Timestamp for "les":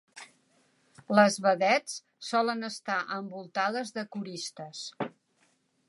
1.19-1.37